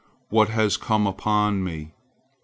[0.29, 1.91] What has come upon me!"